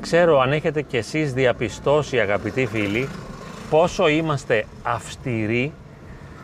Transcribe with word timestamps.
Δεν 0.00 0.08
ξέρω 0.08 0.40
αν 0.40 0.52
έχετε 0.52 0.82
κι 0.82 0.96
εσείς 0.96 1.32
διαπιστώσει 1.32 2.20
αγαπητοί 2.20 2.66
φίλοι 2.66 3.08
πόσο 3.70 4.08
είμαστε 4.08 4.64
αυστηροί 4.82 5.72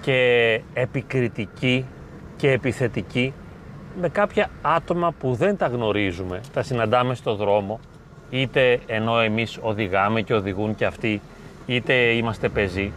και 0.00 0.60
επικριτικοί 0.74 1.84
και 2.36 2.50
επιθετικοί 2.50 3.32
με 4.00 4.08
κάποια 4.08 4.50
άτομα 4.62 5.12
που 5.20 5.34
δεν 5.34 5.56
τα 5.56 5.66
γνωρίζουμε, 5.66 6.40
τα 6.52 6.62
συναντάμε 6.62 7.14
στο 7.14 7.34
δρόμο, 7.34 7.80
είτε 8.30 8.80
ενώ 8.86 9.20
εμείς 9.20 9.58
οδηγάμε 9.60 10.22
και 10.22 10.34
οδηγούν 10.34 10.74
και 10.74 10.84
αυτοί, 10.84 11.20
είτε 11.66 11.94
είμαστε 11.94 12.48
πεζοί 12.48 12.92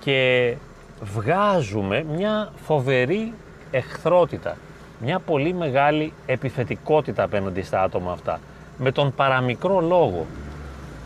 και 0.00 0.54
βγάζουμε 1.02 2.04
μια 2.16 2.52
φοβερή 2.64 3.32
εχθρότητα, 3.70 4.56
μια 5.00 5.18
πολύ 5.18 5.52
μεγάλη 5.52 6.12
επιθετικότητα 6.26 7.22
απέναντι 7.22 7.62
στα 7.62 7.82
άτομα 7.82 8.12
αυτά, 8.12 8.40
με 8.82 8.92
τον 8.92 9.14
παραμικρό 9.14 9.80
λόγο. 9.80 10.26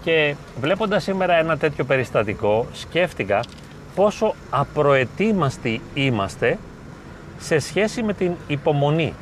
Και 0.02 0.34
βλέποντας 0.60 1.02
σήμερα 1.02 1.34
ένα 1.34 1.56
τέτοιο 1.56 1.84
περιστατικό, 1.84 2.66
σκέφτηκα 2.72 3.40
πόσο 3.94 4.34
απροετοίμαστοι 4.50 5.80
είμαστε 5.94 6.58
σε 7.38 7.58
σχέση 7.58 8.02
με 8.02 8.12
την 8.12 8.32
υπομονή. 8.46 9.14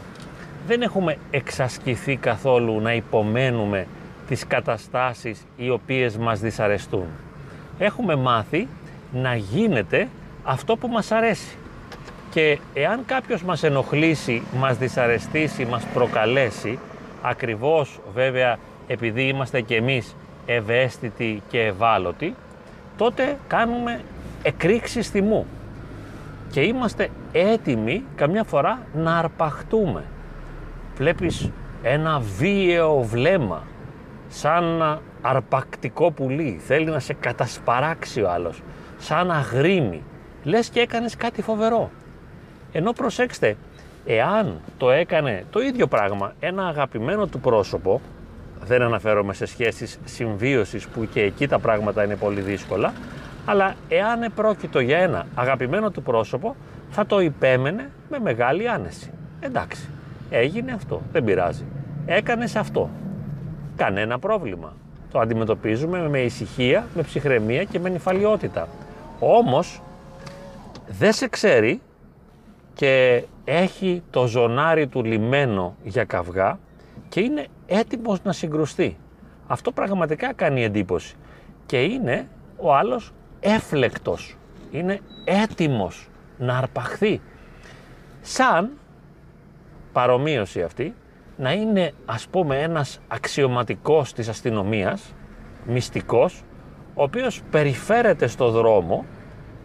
Δεν 0.67 0.83
έχουμε 0.83 1.17
εξασκηθεί 1.31 2.17
καθόλου 2.17 2.81
να 2.81 2.95
υπομένουμε 2.95 3.87
τις 4.29 4.47
καταστάσεις 4.47 5.47
οι 5.57 5.71
οποίες 5.71 6.17
μας 6.17 6.41
δυσαρεστούν. 6.41 7.07
Έχουμε 7.79 8.17
μάθει 8.17 8.69
να 9.13 9.35
γίνεται 9.35 10.09
αυτό 10.45 10.77
που 10.77 10.89
μας 10.89 11.13
αρέσει. 11.13 11.57
Και 12.31 12.59
εάν 12.75 13.05
κάποιος 13.07 13.43
μας 13.43 13.63
ενοχλήσει, 13.63 14.43
μας 14.57 14.77
δυσαρεστήσει, 14.77 15.65
μας 15.65 15.85
προκαλέσει, 15.95 16.79
ακριβώς 17.23 18.01
βέβαια 18.15 18.59
επειδή 18.87 19.23
είμαστε 19.23 19.61
και 19.61 19.77
εμείς 19.77 20.17
ευαίσθητοι 20.47 21.43
και 21.49 21.61
ευάλωτοι, 21.61 22.35
τότε 22.97 23.39
κάνουμε 23.49 24.01
εκρήξεις 24.43 25.09
θυμού 25.09 25.47
και 26.51 26.61
είμαστε 26.61 27.09
έτοιμοι 27.33 28.05
καμιά 28.15 28.45
φορά 28.45 28.87
να 28.95 29.19
αρπαχτούμε. 29.19 30.05
Βλέπεις 30.97 31.51
ένα 31.83 32.21
βίαιο 32.21 33.03
βλέμμα, 33.03 33.63
σαν 34.29 34.65
ένα 34.65 35.01
αρπακτικό 35.23 36.11
πουλί, 36.11 36.61
θέλει 36.67 36.85
να 36.85 36.99
σε 36.99 37.13
κατασπαράξει 37.13 38.23
ο 38.23 38.31
άλλος, 38.31 38.63
σαν 38.99 39.31
αγρίμι, 39.31 40.03
λες 40.43 40.69
και 40.69 40.81
έκανες 40.81 41.17
κάτι 41.17 41.43
φοβερό. 41.43 41.91
Ενώ 42.73 42.93
προσέξτε, 42.93 43.57
εάν 44.07 44.61
το 44.79 44.91
έκανε 44.91 45.45
το 45.51 45.61
ίδιο 45.61 45.87
πράγμα 45.87 46.33
ένα 46.41 46.67
αγαπημένο 46.67 47.27
του 47.27 47.41
πρόσωπο, 47.41 48.01
δεν 48.65 48.83
αναφέρομαι 48.83 49.35
σε 49.35 49.47
σχέσεις 49.47 49.99
συμβίωσης 50.05 50.87
που 50.87 51.09
και 51.13 51.21
εκεί 51.21 51.49
τα 51.49 51.59
πράγματα 51.59 52.05
είναι 52.05 52.17
πολύ 52.17 52.41
δύσκολα, 52.41 52.93
αλλά 53.45 53.75
εάν 53.89 54.23
επρόκειτο 54.23 54.81
για 54.81 54.99
ένα 54.99 55.27
αγαπημένο 55.35 55.91
του 55.91 56.03
πρόσωπο, 56.03 56.57
θα 56.91 57.07
το 57.07 57.21
υπέμενε 57.21 57.91
με 58.11 58.19
μεγάλη 58.19 58.69
άνεση. 58.69 59.11
Εντάξει, 59.41 59.89
έγινε 60.31 60.73
αυτό, 60.73 61.03
δεν 61.13 61.25
πειράζει. 61.25 61.65
Έκανες 62.07 62.57
αυτό. 62.57 62.91
Κανένα 63.77 64.19
πρόβλημα. 64.19 64.73
Το 65.13 65.19
αντιμετωπίζουμε 65.19 66.09
με 66.09 66.21
ησυχία, 66.21 66.87
με 66.95 67.03
ψυχραιμία 67.03 67.65
και 67.65 67.79
με 67.79 67.89
νυφαλιότητα. 67.89 68.69
Όμως, 69.19 69.83
δεν 70.89 71.13
σε 71.13 71.29
ξέρει 71.29 71.81
και 72.75 73.25
έχει 73.45 74.03
το 74.11 74.27
ζωνάρι 74.27 74.87
του 74.87 75.05
λιμένο 75.05 75.77
για 75.83 76.05
καυγά 76.05 76.59
και 77.09 77.21
είναι 77.21 77.47
έτοιμος 77.67 78.23
να 78.23 78.33
συγκρουστεί. 78.33 78.97
Αυτό 79.47 79.73
πραγματικά 79.73 80.33
κάνει 80.33 80.65
εντύπωση. 80.65 81.15
Και 81.67 81.83
είναι 81.83 82.29
ο 82.57 82.75
άλλος 82.75 83.13
έφλεκτος, 83.41 84.37
είναι 84.71 85.01
έτοιμος 85.25 86.09
να 86.39 86.57
αρπαχθεί. 86.57 87.21
Σαν 88.21 88.71
παρομοίωση 89.93 90.63
αυτή, 90.63 90.95
να 91.37 91.53
είναι 91.53 91.93
ας 92.05 92.27
πούμε 92.27 92.63
ένας 92.63 93.01
αξιωματικός 93.09 94.13
της 94.13 94.29
αστυνομίας, 94.29 95.15
μυστικός, 95.67 96.43
ο 96.95 97.03
οποίος 97.03 97.43
περιφέρεται 97.51 98.27
στο 98.27 98.51
δρόμο, 98.51 99.05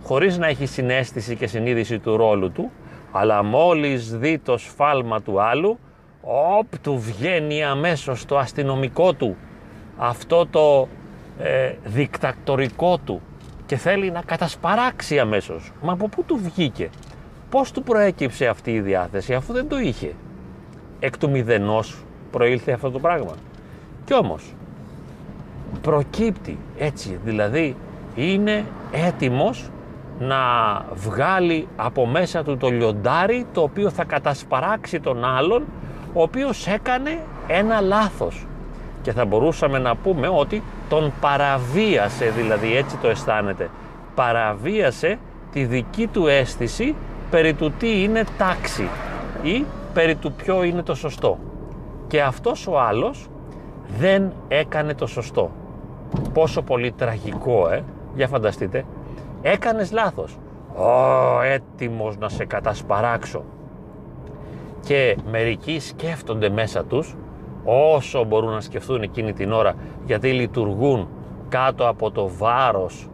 χωρίς 0.03 0.38
να 0.38 0.47
έχει 0.47 0.66
συνέστηση 0.66 1.35
και 1.35 1.47
συνείδηση 1.47 2.00
του 2.00 2.18
ρόλου 2.18 2.51
του, 2.51 2.72
αλλά 3.12 3.44
μόλις 3.44 4.18
δει 4.18 4.38
το 4.38 4.57
σφάλμα 4.57 5.22
του 5.22 5.41
άλλου, 5.41 5.79
όπ, 6.22 6.78
του 6.81 7.00
βγαίνει 7.00 7.63
αμέσως 7.63 8.25
το 8.25 8.38
αστυνομικό 8.38 9.13
του, 9.13 9.35
αυτό 9.97 10.45
το 10.45 10.88
ε, 11.40 11.73
δικτακτορικό 11.84 12.97
του, 12.97 13.22
και 13.66 13.75
θέλει 13.75 14.12
να 14.12 14.22
κατασπαράξει 14.22 15.19
αμέσως. 15.19 15.72
Μα 15.81 15.94
από 15.94 16.07
πού 16.07 16.23
του 16.23 16.38
βγήκε, 16.38 16.90
πώς 17.50 17.72
του 17.72 17.84
προέκυψε 17.84 18.47
αυτή 18.47 18.72
η 18.72 18.81
διάθεση 18.81 19.34
αφού 19.34 19.53
δεν 19.53 19.68
το 19.68 19.79
είχε; 19.79 20.13
Εκ 21.00 21.18
του 21.18 21.29
μηδενός 21.29 22.03
προήλθε 22.31 22.72
αυτό 22.72 22.91
το 22.91 23.00
πράγμα. 23.00 23.34
Κι 24.06 24.13
όμως 24.13 24.53
προκύπτει 25.81 26.57
έτσι, 26.78 27.19
δηλαδή 27.24 27.75
είναι 28.16 28.66
έτοιμος 28.91 29.69
να 30.19 30.38
βγάλει 30.94 31.67
από 31.75 32.05
μέσα 32.05 32.44
του 32.44 32.57
το 32.57 32.69
λιοντάρι 32.69 33.45
το 33.53 33.61
οποίο 33.61 33.89
θα 33.89 34.03
κατασπαράξει 34.03 35.00
τον 35.00 35.25
άλλον 35.25 35.63
ο 36.13 36.22
οποίος 36.22 36.67
έκανε 36.67 37.19
ένα 37.47 37.81
λάθος 37.81 38.45
και 39.01 39.11
θα 39.11 39.25
μπορούσαμε 39.25 39.77
να 39.79 39.95
πούμε 39.95 40.27
ότι 40.27 40.63
τον 40.89 41.11
παραβίασε, 41.22 42.29
δηλαδή 42.29 42.75
έτσι 42.75 42.97
το 42.97 43.07
αισθάνεται. 43.07 43.69
Παραβίασε 44.16 45.19
τη 45.51 45.66
δική 45.66 46.07
του 46.07 46.27
αίσθηση 46.27 46.95
περί 47.29 47.53
του 47.53 47.72
τι 47.72 48.03
είναι 48.03 48.23
τάξη 48.38 48.89
ή 49.41 49.66
περί 49.94 50.16
του 50.16 50.31
ποιο 50.31 50.63
είναι 50.63 50.81
το 50.81 50.95
σωστό. 50.95 51.39
Και 52.07 52.22
αυτός 52.22 52.67
ο 52.67 52.79
άλλος 52.79 53.29
δεν 53.97 54.31
έκανε 54.47 54.94
το 54.94 55.07
σωστό. 55.07 55.51
Πόσο 56.33 56.61
πολύ 56.61 56.91
τραγικό, 56.91 57.69
ε! 57.69 57.83
Για 58.16 58.27
φανταστείτε. 58.27 58.85
Έκανες 59.52 59.91
λάθος. 59.91 60.38
Ω, 60.75 61.41
έτοιμος 61.41 62.18
να 62.18 62.30
σε 62.30 62.46
κατασπαράξω. 62.46 63.44
Και 64.85 65.18
μερικοί 65.31 65.80
σκέφτονται 65.80 66.50
μέσα 66.50 66.84
τους 66.84 67.16
όσο 67.63 68.24
μπορούν 68.24 68.52
να 68.52 68.62
σκεφτούν 68.62 69.02
εκείνη 69.02 69.34
την 69.34 69.52
ώρα 69.52 69.74
γιατί 70.06 70.31
λειτουργούν 70.31 71.07
κάτω 71.50 71.88
από 71.88 72.12
το 72.12 72.30
βάρος 72.38 73.09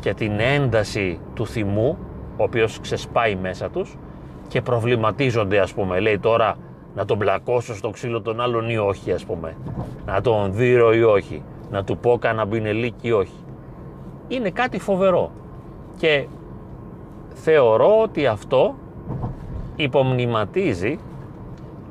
και 0.00 0.14
την 0.14 0.40
ένταση 0.40 1.20
του 1.34 1.46
θυμού 1.46 1.98
ο 2.36 2.42
οποίος 2.42 2.80
ξεσπάει 2.80 3.34
μέσα 3.34 3.70
τους 3.70 3.96
και 4.48 4.62
προβληματίζονται 4.62 5.58
ας 5.58 5.74
πούμε. 5.74 6.00
Λέει 6.00 6.18
τώρα 6.18 6.56
να 6.94 7.04
τον 7.04 7.18
πλακώσω 7.18 7.74
στο 7.74 7.90
ξύλο 7.90 8.20
των 8.20 8.40
άλλων 8.40 8.70
ή 8.70 8.76
όχι 8.76 9.12
ας 9.12 9.24
πούμε. 9.24 9.56
Να 10.06 10.20
τον 10.20 10.52
δείρω 10.54 10.94
ή 10.94 11.02
όχι. 11.02 11.42
Να 11.70 11.84
του 11.84 11.96
πω 11.98 12.18
κανένα 12.18 12.44
μπινελίκι 12.44 13.08
ή 13.08 13.12
όχι. 13.12 13.44
Είναι 14.28 14.50
κάτι 14.50 14.78
φοβερό 14.78 15.30
και 15.96 16.26
θεωρώ 17.34 18.00
ότι 18.02 18.26
αυτό 18.26 18.74
υπομνηματίζει 19.76 20.98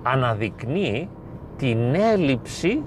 αναδεικνύει 0.03 1.09
την 1.57 1.95
έλλειψη, 1.95 2.83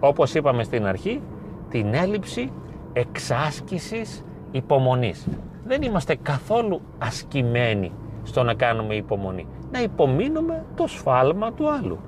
όπως 0.00 0.34
είπαμε 0.34 0.62
στην 0.62 0.86
αρχή, 0.86 1.20
την 1.68 1.94
έλλειψη 1.94 2.52
εξάσκησης 2.92 4.24
υπομονής. 4.50 5.26
Δεν 5.64 5.82
είμαστε 5.82 6.16
καθόλου 6.22 6.80
ασκημένοι 6.98 7.92
στο 8.22 8.42
να 8.42 8.54
κάνουμε 8.54 8.94
υπομονή. 8.94 9.46
Να 9.72 9.82
υπομείνουμε 9.82 10.64
το 10.74 10.86
σφάλμα 10.86 11.52
του 11.52 11.70
άλλου 11.70 11.98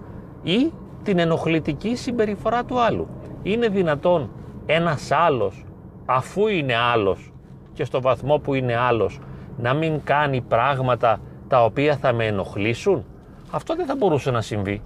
ή 0.43 0.73
την 1.03 1.19
ενοχλητική 1.19 1.97
συμπεριφορά 1.97 2.65
του 2.65 2.81
άλλου. 2.81 3.09
Είναι 3.43 3.69
δυνατόν 3.69 4.31
ένας 4.67 5.11
άλλος, 5.11 5.65
αφού 6.07 6.47
είναι 6.47 6.77
άλλος 6.77 7.30
και 7.73 7.85
στο 7.85 8.01
βαθμό 8.01 8.39
που 8.39 8.55
είναι 8.55 8.77
άλλος, 8.77 9.21
να 9.59 9.75
μην 9.75 10.01
κάνει 10.05 10.41
πράγματα 10.41 11.21
τα 11.49 11.65
οποία 11.65 11.97
θα 11.97 12.13
με 12.13 12.27
ενοχλήσουν; 12.27 13.05
Αυτό 13.51 13.75
δεν 13.75 13.87
θα 13.87 13.97
μπορούσε 13.97 14.31
να 14.31 14.41
συμβεί 14.41 14.83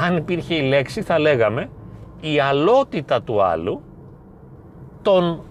αν 0.00 0.16
υπήρχε 0.16 0.54
η 0.54 0.62
λέξη 0.62 1.02
θα 1.02 1.18
λέγαμε 1.18 1.70
η 2.20 2.40
αλότητα 2.40 3.22
του 3.22 3.42
άλλου 3.42 3.80
τον 5.02 5.42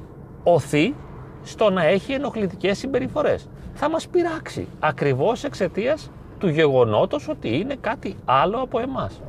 οθεί 0.43 0.95
στο 1.43 1.69
να 1.69 1.83
έχει 1.85 2.13
ενοχλητικές 2.13 2.77
συμπεριφορές. 2.77 3.49
Θα 3.73 3.89
μας 3.89 4.07
πειράξει 4.07 4.67
ακριβώς 4.79 5.43
εξαιτίας 5.43 6.11
του 6.37 6.47
γεγονότος 6.47 7.27
ότι 7.27 7.57
είναι 7.57 7.75
κάτι 7.81 8.15
άλλο 8.25 8.57
από 8.57 8.79
εμάς. 8.79 9.21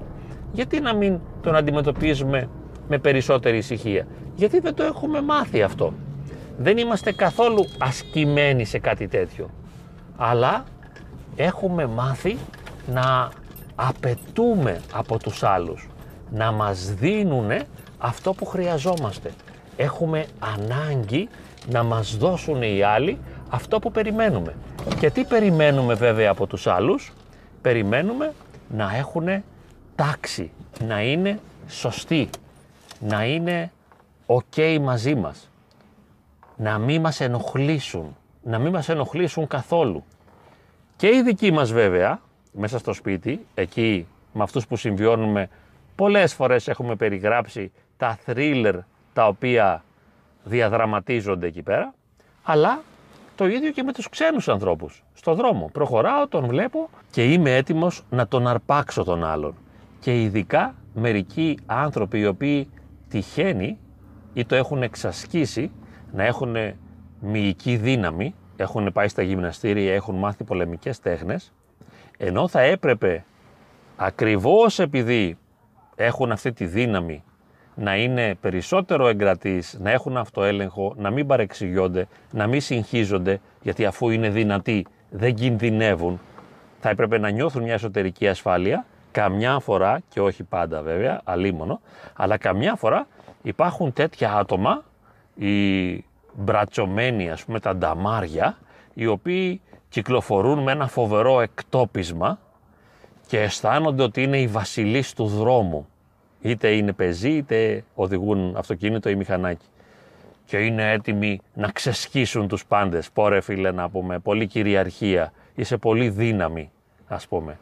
Γιατί 0.53 0.81
να 0.81 0.95
μην 0.95 1.19
τον 1.41 1.57
αντιμετωπίζουμε 1.57 2.49
με 2.89 2.99
περισσότερη 2.99 3.57
ησυχία; 3.57 4.07
Γιατί 4.35 4.61
δεν 4.61 4.75
το 4.75 4.83
έχουμε 4.83 5.23
μάθει 5.23 5.63
αυτό; 5.63 5.93
Δεν 6.61 6.79
είμαστε 6.79 7.13
καθόλου 7.13 7.67
ασκημένοι 7.79 8.65
σε 8.65 8.79
κάτι 8.79 9.09
τέτοιο. 9.09 9.51
Αλλά 10.17 10.65
έχουμε 11.37 11.87
μάθει 11.87 12.37
να 12.93 13.29
απαιτούμε 13.75 14.81
από 14.93 15.19
τους 15.19 15.43
άλλους, 15.43 15.89
να 16.31 16.53
μας 16.53 16.95
δίνουν 16.95 17.51
αυτό 17.99 18.33
που 18.33 18.47
χρειαζόμαστε. 18.47 19.33
Έχουμε 19.77 20.27
ανάγκη 20.39 21.29
να 21.71 21.83
μας 21.83 22.17
δώσουν 22.17 22.63
οι 22.63 22.83
άλλοι 22.83 23.19
αυτό 23.49 23.79
που 23.79 23.91
περιμένουμε. 23.91 24.55
Και 25.01 25.11
τι 25.11 25.25
περιμένουμε 25.25 25.95
βέβαια 25.95 26.31
από 26.31 26.47
τους 26.47 26.67
άλλους; 26.67 27.13
Περιμένουμε 27.63 28.33
να 28.69 28.97
έχουν 28.97 29.43
τάξη, 29.95 30.51
να 30.87 31.03
είναι 31.03 31.39
σωστοί, 31.69 32.31
να 33.01 33.25
είναι 33.25 33.71
ok 34.27 34.79
μαζί 34.81 35.15
μας, 35.15 35.48
να 36.59 36.79
μην 36.79 37.01
μας 37.01 37.21
ενοχλήσουν, 37.21 38.17
να 38.43 38.59
μην 38.59 38.73
μας 38.73 38.89
ενοχλήσουν 38.89 39.47
καθόλου. 39.47 40.05
Και 40.97 41.07
οι 41.07 41.23
δικοί 41.23 41.51
μας 41.51 41.73
βέβαια, 41.73 42.21
μέσα 42.53 42.79
στο 42.79 42.93
σπίτι, 42.93 43.47
εκεί 43.55 44.07
με 44.33 44.43
αυτούς 44.43 44.67
που 44.67 44.77
συμβιώνουμε, 44.77 45.49
πολλές 45.95 46.35
φορές 46.35 46.69
έχουμε 46.69 46.95
περιγράψει 46.97 47.73
τα 47.97 48.19
θρίλερ 48.25 48.77
τα 49.13 49.27
οποία 49.27 49.85
διαδραματίζονται 50.45 51.47
εκεί 51.47 51.63
πέρα, 51.63 51.95
αλλά 52.43 52.81
το 53.37 53.47
ίδιο 53.47 53.71
και 53.71 53.83
με 53.83 53.93
τους 53.93 54.09
ξένους 54.09 54.49
ανθρώπους. 54.49 55.05
Στο 55.15 55.35
δρόμο 55.35 55.71
προχωράω, 55.73 56.29
τον 56.29 56.47
βλέπω 56.47 56.89
και 57.11 57.33
είμαι 57.33 57.57
έτοιμος 57.57 58.03
να 58.11 58.29
τον 58.29 58.47
αρπάξω 58.47 59.05
τον 59.05 59.25
άλλον. 59.25 59.55
Και 60.01 60.23
ειδικά 60.23 60.75
μερικοί 60.95 61.59
άνθρωποι 61.67 62.19
οι 62.19 62.27
οποίοι 62.27 62.71
τυχαίνει 63.09 63.79
ή 64.35 64.45
το 64.45 64.55
έχουν 64.55 64.83
εξασκήσει 64.83 65.71
να 66.13 66.25
έχουν 66.25 66.57
μυϊκή 67.21 67.77
δύναμη, 67.77 68.35
έχουν 68.57 68.93
πάει 68.93 69.09
στα 69.09 69.23
γυμναστήρια, 69.23 69.95
έχουν 69.95 70.15
μάθει 70.15 70.45
πολεμικές 70.45 71.01
τέχνες, 71.01 71.53
ενώ 72.19 72.49
θα 72.49 72.61
έπρεπε 72.61 73.25
ακριβώς 73.97 74.79
επειδή 74.79 75.39
έχουν 75.95 76.33
αυτή 76.33 76.53
τη 76.53 76.67
δύναμη 76.67 77.23
να 77.75 77.97
είναι 77.97 78.35
περισσότερο 78.41 79.09
εγκρατείς, 79.09 79.79
να 79.81 79.91
έχουν 79.91 80.17
αυτοέλεγχο, 80.17 80.95
να 80.97 81.11
μην 81.11 81.27
παρεξηγιόνται, 81.27 82.07
να 82.33 82.47
μην 82.47 82.61
συγχύζονται, 82.61 83.41
γιατί 83.63 83.85
αφού 83.85 84.11
είναι 84.11 84.29
δυνατοί 84.29 84.87
δεν 85.11 85.35
κινδυνεύουν, 85.35 86.21
θα 86.81 86.89
έπρεπε 86.89 87.19
να 87.19 87.31
νιώθουν 87.31 87.63
μια 87.63 87.73
εσωτερική 87.73 88.29
ασφάλεια, 88.29 88.87
καμιά 89.11 89.59
φορά, 89.59 90.01
και 90.09 90.21
όχι 90.21 90.43
πάντα 90.43 90.83
βέβαια, 90.83 91.21
αλίμονο, 91.25 91.81
αλλά 92.17 92.37
καμιά 92.37 92.75
φορά 92.75 93.07
υπάρχουν 93.43 93.93
τέτοια 93.93 94.33
άτομα, 94.33 94.85
οι 95.39 96.05
μπρατσομένοι 96.33 97.31
ας 97.31 97.45
πούμε 97.45 97.61
τα 97.61 97.77
νταμάρια, 97.77 98.59
οι 98.95 99.07
οποίοι 99.07 99.61
κυκλοφορούν 99.89 100.63
με 100.63 100.73
ένα 100.73 100.87
φοβερό 100.87 101.41
εκτόπισμα 101.41 102.39
και 103.27 103.41
αισθάνονται 103.41 104.03
ότι 104.03 104.23
είναι 104.23 104.41
οι 104.41 104.47
βασιλείς 104.47 105.13
του 105.13 105.27
δρόμου 105.27 105.89
είτε 106.41 106.69
είναι 106.69 106.93
πεζοί 106.93 107.31
είτε 107.31 107.85
οδηγούν 107.95 108.57
αυτοκίνητο 108.57 109.09
ή 109.09 109.15
μηχανάκι. 109.15 109.67
Και 110.45 110.59
είναι 110.59 110.93
έτοιμοι 110.93 111.41
να 111.55 111.69
ξεσχίσουν 111.69 112.49
τους 112.49 112.67
πάντες. 112.67 113.11
Πόρε 113.11 113.41
φίλε 113.41 113.71
να 113.71 113.89
πούμε, 113.89 114.19
πολύ 114.19 114.47
κυριαρχία, 114.47 115.33
είσαι 115.55 115.77
πολύ 115.77 116.09
δύναμη 116.09 116.71
ας 117.09 117.29
πούμε. 117.29 117.59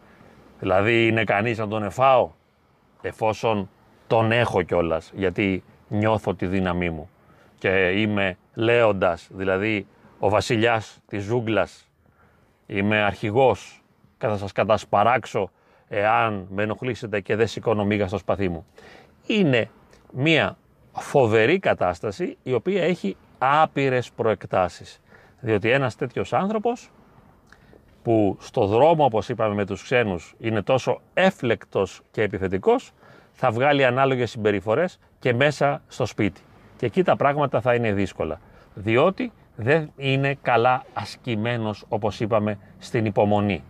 Δηλαδή 0.60 1.06
είναι 1.06 1.24
κανείς 1.24 1.58
να 1.58 1.68
τον 1.68 1.82
εφάω 1.82 2.30
εφόσον 3.02 3.70
τον 4.06 4.32
έχω 4.32 4.62
κιόλας, 4.62 5.12
γιατί 5.14 5.62
νιώθω 5.88 6.34
τη 6.34 6.46
δύναμή 6.46 6.90
μου 6.90 7.08
και 7.58 7.90
είμαι 7.90 8.36
λέοντας, 8.54 9.28
δηλαδή 9.32 9.86
ο 10.18 10.28
βασιλιάς 10.28 10.98
της 11.06 11.22
ζούγκλας, 11.24 11.88
είμαι 12.66 13.02
αρχηγός 13.02 13.82
και 14.18 14.26
θα 14.26 14.36
σας 14.36 14.52
κατασπαράξω 14.52 15.50
εάν 15.88 16.46
με 16.50 16.62
ενοχλήσετε 16.62 17.20
και 17.20 17.36
δεν 17.36 17.46
σηκώνω 17.46 17.84
μίγα 17.84 18.06
στο 18.06 18.18
σπαθί 18.18 18.48
μου. 18.48 18.66
Είναι 19.26 19.70
μια 20.12 20.56
φοβερή 20.92 21.58
κατάσταση 21.58 22.36
η 22.42 22.52
οποία 22.52 22.82
έχει 22.82 23.16
άπειρες 23.38 24.10
προεκτάσεις. 24.10 25.00
Διότι 25.40 25.70
ένας 25.70 25.96
τέτοιος 25.96 26.32
άνθρωπος 26.32 26.90
που 28.02 28.36
στο 28.40 28.66
δρόμο 28.66 29.04
όπως 29.04 29.28
είπαμε 29.28 29.54
με 29.54 29.66
τους 29.66 29.82
ξένους 29.82 30.34
είναι 30.38 30.62
τόσο 30.62 31.00
έφλεκτος 31.14 32.00
και 32.10 32.22
επιθετικός 32.22 32.92
θα 33.32 33.50
βγάλει 33.50 33.84
ανάλογες 33.84 34.30
συμπεριφορές 34.30 34.98
και 35.18 35.34
μέσα 35.34 35.82
στο 35.88 36.06
σπίτι. 36.06 36.40
Και 36.76 36.86
εκεί 36.86 37.02
τα 37.02 37.16
πράγματα 37.16 37.60
θα 37.60 37.74
είναι 37.74 37.92
δύσκολα. 37.92 38.40
Διότι 38.74 39.32
δεν 39.56 39.90
είναι 39.96 40.36
καλά 40.42 40.84
ασκημένος 40.92 41.84
όπως 41.88 42.20
είπαμε 42.20 42.58
στην 42.78 43.04
υπομονή. 43.04 43.62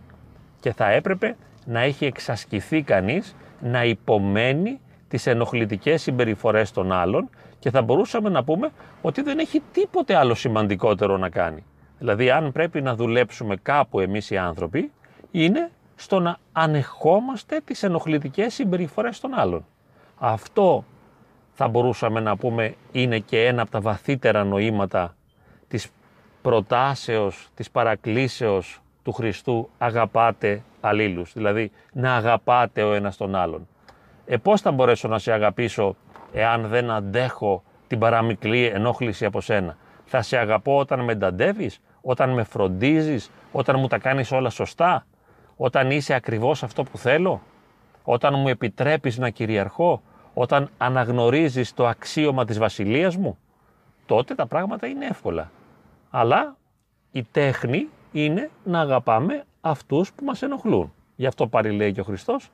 Και 0.59 0.73
θα 0.73 0.89
έπρεπε 0.89 1.35
να 1.65 1.79
έχει 1.79 2.05
εξασκηθεί 2.05 2.81
κανείς 2.81 3.35
να 3.61 3.83
υπομένει 3.83 4.79
τις 5.07 5.27
ενοχλητικές 5.27 6.01
συμπεριφορές 6.01 6.71
των 6.71 6.91
άλλων 6.91 7.29
και 7.59 7.69
θα 7.69 7.81
μπορούσαμε 7.81 8.29
να 8.29 8.43
πούμε 8.43 8.69
ότι 9.01 9.21
δεν 9.21 9.39
έχει 9.39 9.61
τίποτε 9.71 10.15
άλλο 10.15 10.33
σημαντικότερο 10.33 11.17
να 11.17 11.29
κάνει. 11.29 11.63
Δηλαδή 11.99 12.29
αν 12.29 12.51
πρέπει 12.51 12.81
να 12.81 12.95
δουλέψουμε 12.95 13.55
κάπου 13.55 13.99
εμείς 13.99 14.29
οι 14.29 14.37
άνθρωποι 14.37 14.91
είναι 15.31 15.71
στο 15.95 16.19
να 16.19 16.37
ανεχόμαστε 16.51 17.61
τις 17.65 17.83
ενοχλητικές 17.83 18.53
συμπεριφορές 18.53 19.19
των 19.19 19.33
άλλων. 19.33 19.65
Αυτό 20.17 20.83
θα 21.59 21.67
μπορούσαμε 21.67 22.19
να 22.19 22.37
πούμε 22.37 22.75
είναι 22.91 23.19
και 23.19 23.45
ένα 23.45 23.61
από 23.61 23.71
τα 23.71 23.81
βαθύτερα 23.81 24.43
νοήματα 24.43 25.15
της 25.67 25.87
προτάσεως, 26.41 27.49
της 27.55 27.71
παρακλήσεως 27.71 28.81
του 29.03 29.11
Χριστού 29.11 29.69
αγαπάτε 29.77 30.61
αλλήλους, 30.81 31.33
δηλαδή 31.33 31.71
να 31.93 32.15
αγαπάτε 32.15 32.83
ο 32.83 32.93
ένας 32.93 33.17
τον 33.17 33.35
άλλον. 33.35 33.67
Ε, 34.25 34.37
πώς 34.37 34.61
θα 34.61 34.71
μπορέσω 34.71 35.07
να 35.07 35.19
σε 35.19 35.31
αγαπήσω 35.31 35.95
εάν 36.33 36.67
δεν 36.67 36.91
αντέχω 36.91 37.63
την 37.87 37.99
παραμικλή 37.99 38.65
ενόχληση 38.65 39.25
από 39.25 39.41
σένα; 39.41 39.77
Θα 40.05 40.21
σε 40.21 40.37
αγαπώ 40.37 40.77
όταν 40.77 40.99
με 40.99 41.11
ενταντεύεις, 41.11 41.81
όταν 42.01 42.29
με 42.29 42.43
φροντίζεις, 42.43 43.31
όταν 43.51 43.79
μου 43.79 43.87
τα 43.87 43.97
κάνεις 43.97 44.31
όλα 44.31 44.49
σωστά, 44.49 45.05
όταν 45.55 45.91
είσαι 45.91 46.13
ακριβώς 46.13 46.63
αυτό 46.63 46.83
που 46.83 46.97
θέλω, 46.97 47.41
όταν 48.03 48.33
μου 48.39 48.47
επιτρέπεις 48.47 49.17
να 49.17 49.29
κυριαρχώ, 49.29 50.01
όταν 50.39 50.69
αναγνωρίζεις 50.77 51.73
το 51.73 51.87
αξίωμα 51.87 52.45
της 52.45 52.57
βασιλείας 52.57 53.15
μου, 53.15 53.37
τότε 54.05 54.35
τα 54.35 54.45
πράγματα 54.45 54.87
είναι 54.87 55.05
εύκολα. 55.05 55.51
Αλλά 56.09 56.57
η 57.11 57.23
τέχνη 57.23 57.89
είναι 58.11 58.49
να 58.63 58.79
αγαπάμε 58.79 59.43
αυτούς 59.61 60.13
που 60.13 60.25
μας 60.25 60.41
ενοχλούν. 60.41 60.93
Γι' 61.15 61.25
αυτό 61.25 61.47
πάλι 61.47 61.71
λέει 61.71 61.91
και 61.91 61.99
ο 61.99 62.03
Χριστός, 62.03 62.51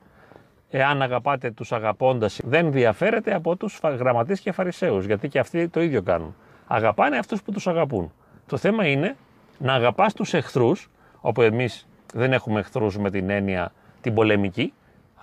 εάν 0.70 1.02
αγαπάτε 1.02 1.52
τους 1.52 1.72
αγαπώντας, 1.72 2.40
δεν 2.44 2.72
διαφέρετε 2.72 3.34
από 3.34 3.56
τους 3.56 3.80
γραμματείς 3.84 4.40
και 4.40 4.52
φαρισαίους, 4.52 5.06
γιατί 5.06 5.28
και 5.28 5.40
αυτοί 5.40 5.68
το 5.70 5.82
ίδιο 5.82 6.02
κάνουν. 6.02 6.36
Αγαπάνε 6.68 7.18
αυτούς 7.18 7.44
που 7.44 7.52
τους 7.52 7.68
αγαπούν. 7.68 8.12
Το 8.48 8.58
θέμα 8.58 8.88
είναι 8.88 9.16
να 9.58 9.74
αγαπάς 9.74 10.14
τους 10.14 10.34
εχθρούς, 10.34 10.90
όπου 11.22 11.42
εμείς 11.42 11.88
δεν 12.14 12.34
έχουμε 12.34 12.60
εχθρούς 12.60 12.98
με 12.98 13.10
την 13.10 13.30
έννοια 13.30 13.72
την 14.02 14.14
πολεμική, 14.14 14.74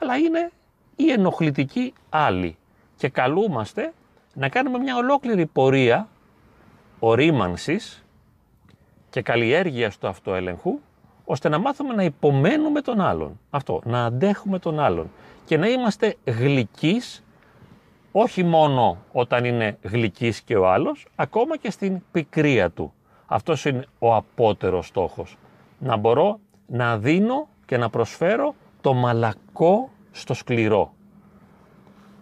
αλλά 0.00 0.16
είναι 0.16 0.50
οι 1.00 1.11
ενοχλητικοί 1.11 1.92
άλλοι. 2.11 2.57
Και 2.97 3.09
καλούμαστε 3.09 3.92
να 4.35 4.49
κάνουμε 4.49 4.78
μια 4.78 4.97
ολόκληρη 4.97 5.47
πορεία 5.47 6.09
ορίμανσης 6.99 8.04
και 9.11 9.23
καλλιέργειας 9.23 9.99
του 9.99 10.09
αυτοέλεγχου, 10.09 10.78
ώστε 11.25 11.49
να 11.49 11.59
μάθουμε 11.59 11.95
να 11.95 12.02
υπομένουμε 12.02 12.80
τον 12.80 13.00
άλλον. 13.00 13.40
Αυτό, 13.50 13.80
να 13.85 14.04
αντέχουμε 14.04 14.59
τον 14.59 14.80
άλλον 14.80 15.11
και 15.45 15.57
να 15.57 15.69
είμαστε 15.69 16.16
γλυκείς 16.25 17.25
όχι 18.12 18.42
μόνο 18.42 18.99
όταν 19.12 19.45
είναι 19.45 19.78
γλυκής 19.83 20.40
και 20.40 20.57
ο 20.57 20.69
άλλος, 20.69 21.07
ακόμα 21.16 21.57
και 21.57 21.71
στην 21.71 22.02
πικρία 22.12 22.71
του. 22.71 22.92
Αυτός 23.26 23.64
είναι 23.64 23.87
ο 23.99 24.14
απότερος 24.14 24.87
στόχος. 24.87 25.37
Να 25.78 25.97
μπορώ 25.97 26.38
να 26.66 26.99
δίνω 26.99 27.49
και 27.66 27.76
να 27.76 27.90
προσφέρω 27.90 28.54
το 28.80 28.95
μαλακό 28.95 29.90
στο 30.11 30.35
σκληρό. 30.35 30.95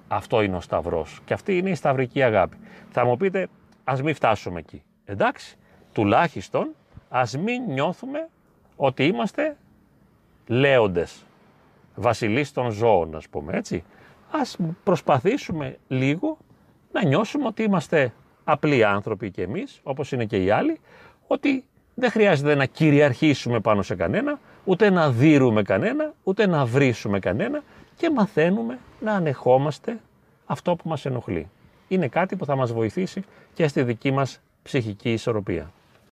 Αυτό 0.08 0.42
είναι 0.42 0.56
ο 0.56 0.60
Σταυρός 0.60 1.20
και 1.24 1.34
αυτή 1.34 1.58
είναι 1.58 1.70
η 1.70 1.74
σταυρική 1.74 2.22
αγάπη. 2.22 2.56
Θα 2.90 3.04
μου 3.04 3.16
πείτε, 3.16 3.48
ας 3.84 4.02
μην 4.02 4.14
φτάσουμε 4.14 4.58
εκεί. 4.58 4.82
Εντάξει, 5.04 5.56
τουλάχιστον 5.92 6.68
ας 7.08 7.38
μην 7.38 7.62
νιώθουμε 7.68 8.28
ότι 8.76 9.04
είμαστε 9.04 9.56
λέοντες, 10.46 11.24
βασιλείς 11.94 12.52
των 12.52 12.70
ζώων 12.70 13.16
ας 13.16 13.28
πούμε 13.28 13.56
έτσι. 13.56 13.84
Ας 14.30 14.56
προσπαθήσουμε 14.84 15.78
λίγο 15.88 16.38
να 16.92 17.04
νιώσουμε 17.04 17.46
ότι 17.46 17.62
είμαστε 17.62 18.12
απλοί 18.44 18.84
άνθρωποι 18.84 19.30
και 19.30 19.42
εμείς, 19.42 19.80
όπως 19.82 20.12
είναι 20.12 20.24
και 20.24 20.42
οι 20.42 20.50
άλλοι, 20.50 20.80
ότι 21.26 21.64
δεν 21.94 22.10
χρειάζεται 22.10 22.54
να 22.54 22.66
κυριαρχήσουμε 22.66 23.60
πάνω 23.60 23.82
σε 23.82 23.94
κανένα, 23.94 24.38
ούτε 24.64 24.90
να 24.90 25.10
δίρουμε 25.10 25.62
κανένα, 25.62 26.14
ούτε 26.22 26.46
να 26.46 26.64
βρίσουμε 26.64 27.18
κανένα 27.18 27.62
και 27.98 28.10
μαθαίνουμε 28.10 28.78
να 29.00 29.12
ανεχόμαστε 29.12 30.00
αυτό 30.46 30.76
που 30.76 30.88
μας 30.88 31.04
ενοχλεί. 31.04 31.48
Είναι 31.88 32.08
κάτι 32.08 32.36
που 32.36 32.44
θα 32.44 32.56
μας 32.56 32.72
βοηθήσει 32.72 33.24
και 33.54 33.68
στη 33.68 33.82
δική 33.82 34.10
μας 34.10 34.40
ψυχική 34.62 35.12
ισορροπία. 35.12 35.72